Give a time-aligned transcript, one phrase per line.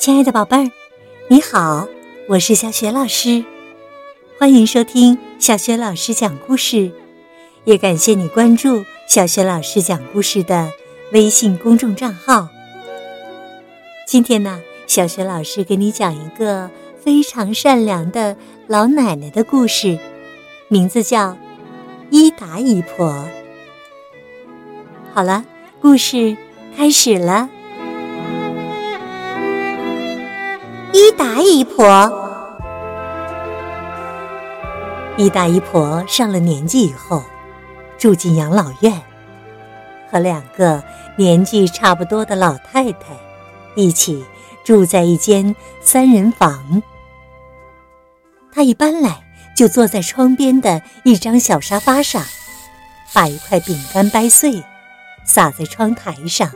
[0.00, 0.70] 亲爱的宝贝儿，
[1.28, 1.86] 你好，
[2.26, 3.44] 我是小雪老师，
[4.38, 6.90] 欢迎收听小雪老师讲故事，
[7.64, 10.72] 也感谢你关注小雪老师讲故事的
[11.12, 12.48] 微信公众账号。
[14.06, 18.38] 今天呢，小雪老师给你讲一个非常善良的
[18.68, 19.98] 老奶奶的故事，
[20.68, 21.36] 名字叫
[22.08, 23.28] 伊达姨婆。
[25.12, 25.44] 好了，
[25.78, 26.34] 故事
[26.74, 27.50] 开始了。
[31.30, 32.12] 伊达姨婆，
[35.16, 37.22] 一大姨婆上了年纪以后，
[37.96, 39.00] 住进养老院，
[40.10, 40.82] 和两个
[41.14, 43.14] 年纪差不多的老太太
[43.76, 44.24] 一起
[44.64, 46.82] 住在一间三人房。
[48.52, 49.22] 她一搬来
[49.54, 52.24] 就坐在窗边的一张小沙发上，
[53.12, 54.64] 把一块饼干掰碎，
[55.24, 56.50] 撒在窗台上。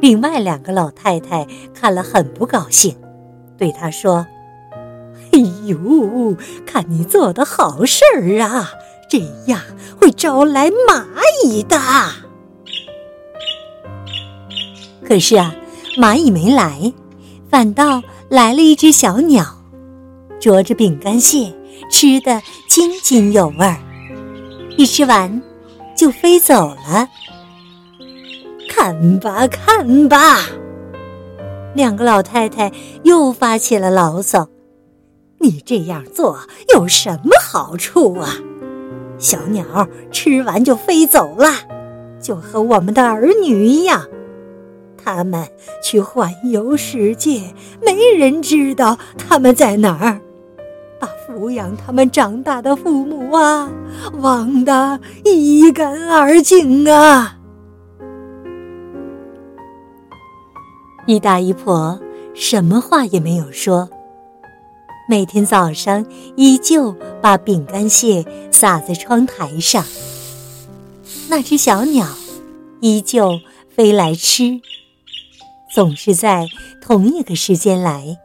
[0.00, 2.96] 另外两个老太太看了很不高兴，
[3.56, 4.26] 对她说
[5.32, 8.70] ：“哎呦，看你做的好事儿啊，
[9.08, 9.60] 这样
[9.98, 11.04] 会招来蚂
[11.44, 11.80] 蚁的。”
[15.06, 15.54] 可是啊，
[15.96, 16.92] 蚂蚁没来，
[17.48, 19.44] 反倒来了一只小鸟，
[20.40, 21.54] 啄着饼干屑，
[21.90, 23.78] 吃得津津有味儿，
[24.76, 25.42] 一吃完
[25.96, 27.08] 就飞走了。
[28.86, 30.42] 看吧，看吧！
[31.74, 32.70] 两个老太太
[33.02, 34.48] 又发起了牢骚
[35.40, 36.38] ：“你这样做
[36.72, 38.36] 有什么好处啊？
[39.18, 41.50] 小鸟吃完就飞走了，
[42.20, 44.06] 就和我们的儿女一样。
[44.96, 45.48] 他们
[45.82, 47.42] 去环游世界，
[47.84, 50.20] 没人知道他们在哪儿，
[51.00, 53.68] 把抚养他们长大的父母啊，
[54.20, 57.32] 忘得一干二净啊！”
[61.06, 62.00] 一大姨婆
[62.34, 63.88] 什么话也没有说，
[65.08, 66.04] 每天早上
[66.34, 69.84] 依旧把饼干屑撒在窗台上。
[71.28, 72.08] 那只小鸟
[72.80, 73.38] 依旧
[73.72, 74.60] 飞来吃，
[75.72, 76.48] 总是在
[76.82, 78.18] 同一个时间来，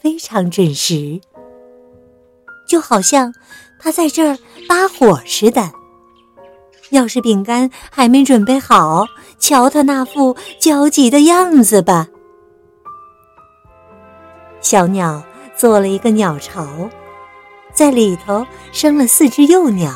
[0.00, 1.20] 非常准时，
[2.68, 3.34] 就好像
[3.80, 4.38] 它在这儿
[4.68, 5.72] 搭伙似的。
[6.90, 9.06] 要是饼干还没准备好，
[9.40, 12.08] 瞧它那副焦急的样子吧。
[14.60, 15.22] 小鸟
[15.56, 16.88] 做了一个鸟巢，
[17.72, 19.94] 在里头生了四只幼鸟。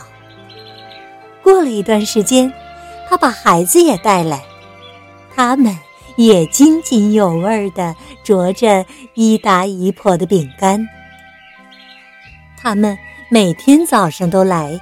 [1.42, 2.52] 过了一段时间，
[3.08, 4.42] 它把孩子也带来，
[5.34, 5.76] 他们
[6.16, 10.86] 也津津有味地啄着伊达姨婆的饼干。
[12.56, 12.97] 他们
[13.28, 14.80] 每天早上都来，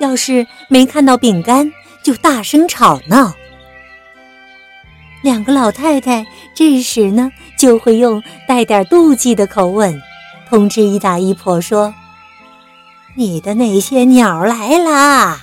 [0.00, 1.72] 要是没看到饼干，
[2.02, 3.32] 就大声吵闹。
[5.26, 10.00] 两个老太太这时呢，就会用带点妒忌的口吻，
[10.48, 11.92] 通知伊达姨婆说
[13.16, 15.40] ：“你的那些鸟来啦！”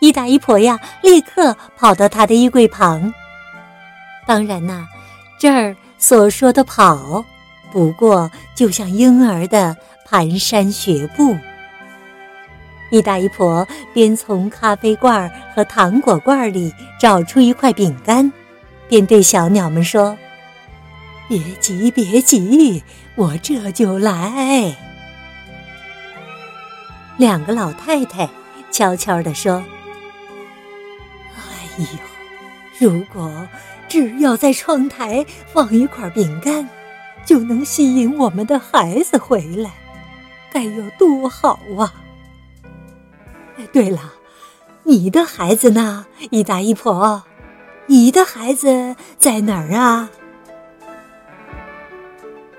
[0.00, 3.12] 伊达姨婆呀，立刻跑到她的衣柜旁。
[4.26, 4.86] 当然呐，
[5.38, 7.22] 这儿所说的跑，
[7.70, 9.76] 不过就像婴儿的
[10.08, 11.36] 蹒跚学步。
[12.90, 18.32] 一大姨婆边从咖啡罐和糖果罐里找出一块饼干，
[18.88, 20.16] 边对小鸟们说
[21.28, 22.82] ：“别急，别急，
[23.16, 24.76] 我这就来。”
[27.18, 28.28] 两个老太太
[28.70, 29.64] 悄悄地说
[31.34, 31.42] ：“哎
[31.78, 31.86] 呦，
[32.78, 33.48] 如果
[33.88, 36.68] 只要在窗台放一块饼干，
[37.24, 39.72] 就能吸引我们的孩子回来，
[40.52, 41.92] 该有多好啊！”
[43.72, 44.12] 对了，
[44.84, 46.06] 你的孩子呢？
[46.30, 47.22] 一大姨婆，
[47.86, 50.10] 你的孩子在哪儿啊？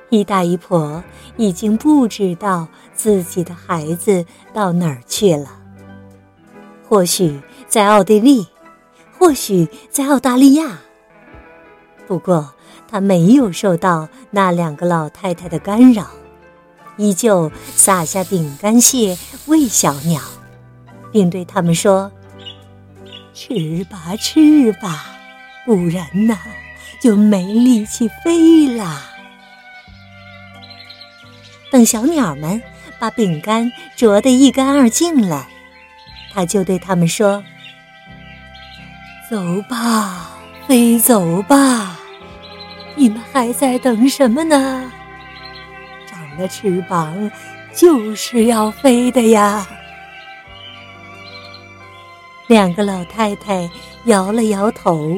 [0.09, 1.03] 一大姨婆
[1.35, 5.47] 已经不知道自己的孩子到哪儿去了。
[6.87, 8.47] 或许在奥地利，
[9.17, 10.79] 或许在澳大利亚。
[12.07, 12.53] 不过，
[12.87, 16.07] 他没有受到那两个老太太的干扰，
[16.95, 19.17] 依旧撒下饼干屑
[19.47, 20.21] 喂小鸟。
[21.17, 22.11] 并对他们说
[23.33, 25.07] ：“吃吧，吃吧，
[25.65, 26.37] 不然呐，
[27.01, 29.01] 就没力气飞了。”
[31.73, 32.61] 等小鸟们
[32.99, 35.47] 把饼干啄得一干二净了，
[36.31, 37.43] 他就对他们说
[39.27, 40.37] ：“走吧，
[40.67, 41.97] 飞走吧，
[42.93, 44.91] 你们还在等什么呢？
[46.07, 47.31] 长了翅膀
[47.73, 49.65] 就是要飞的呀！”
[52.47, 53.69] 两个老太太
[54.05, 55.17] 摇了摇头，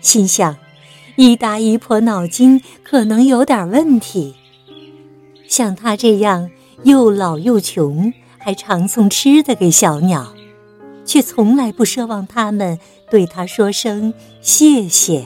[0.00, 0.56] 心想：
[1.16, 4.34] 一大姨婆脑筋可能有点问题。
[5.46, 6.50] 像她这样
[6.84, 10.32] 又老又穷，还常送吃的给小鸟，
[11.04, 12.78] 却从来不奢望它们
[13.10, 15.24] 对她说声谢谢。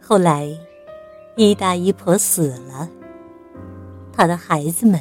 [0.00, 0.48] 后来，
[1.36, 2.88] 一大姨婆死了，
[4.12, 5.00] 她的孩子们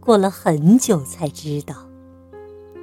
[0.00, 1.74] 过了很久才知道，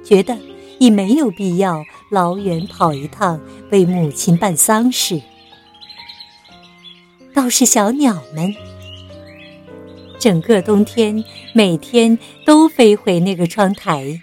[0.02, 0.36] 觉得
[0.82, 3.40] 已没有必要老远跑一趟
[3.70, 5.22] 为母亲办丧事。
[7.32, 8.52] 倒是小鸟们，
[10.18, 14.20] 整个冬天每天都飞回那个窗台，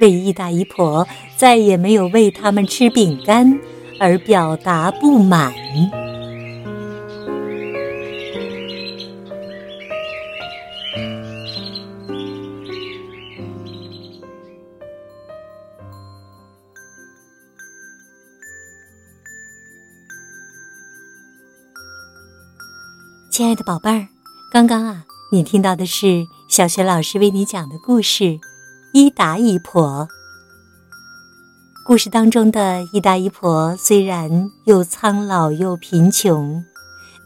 [0.00, 3.60] 为一大姨婆再也没有喂它们吃饼干
[4.00, 5.52] 而表达不满。
[23.34, 24.06] 亲爱的宝贝儿，
[24.48, 28.22] 刚刚啊，你听到的是小学老师为你讲的故事
[28.92, 30.06] 《伊达姨婆》。
[31.84, 36.64] 故事当中的伊达姨婆虽然又苍老又贫穷，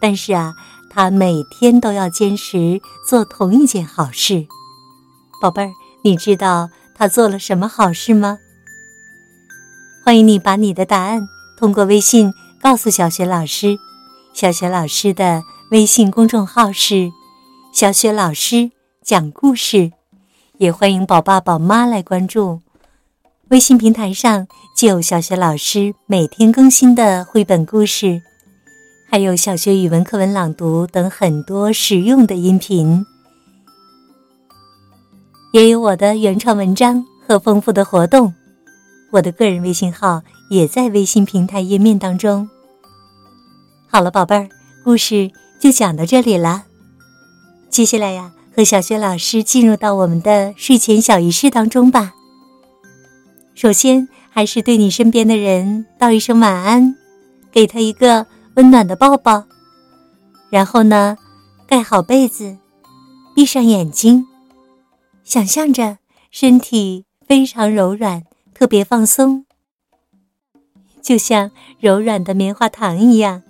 [0.00, 0.55] 但是啊，
[0.88, 4.46] 她每天都要坚持做同一件好事。
[5.43, 5.70] 宝贝儿，
[6.04, 8.38] 你知道她做了什么好事吗？
[10.06, 11.28] 欢迎你把你的答案
[11.58, 12.32] 通过微信
[12.62, 13.76] 告诉小学老师。
[14.32, 15.43] 小学老师的。
[15.70, 17.12] 微信公众号是
[17.73, 18.70] “小雪老师
[19.03, 19.93] 讲故事”，
[20.56, 22.62] 也欢迎宝爸宝妈来关注。
[23.49, 28.23] 微信平台上就有小雪老师每天更新的绘本故事，
[29.11, 33.05] 还有小学语文课文朗读等很多实用的音频，
[35.53, 38.32] 也有我的原创文章和丰富的活动。
[39.11, 42.49] 我的个人微信号也在微信平台页面当中。
[43.87, 44.49] 好了，宝贝儿，
[44.82, 45.31] 故事。
[45.58, 46.64] 就讲到这里了。
[47.69, 52.14] 接下来呀，和小雪老师进入到我们的睡前小仪式当中吧。
[53.55, 56.96] 首先，还是对你身边的人道一声晚安，
[57.50, 59.44] 给他一个温暖的抱抱。
[60.49, 61.19] 然后呢，
[61.66, 62.56] 盖好被子，
[63.34, 64.26] 闭上眼睛，
[65.25, 65.99] 想象着
[66.31, 68.22] 身体非常柔软，
[68.54, 69.44] 特别放松，
[71.02, 71.50] 就像
[71.81, 73.43] 柔软的棉花糖一样。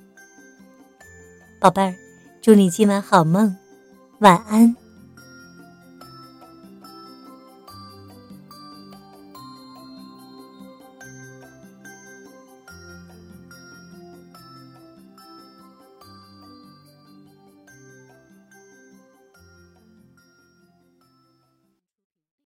[1.60, 1.94] 宝贝儿，
[2.40, 3.56] 祝你今晚好梦，
[4.20, 4.76] 晚安。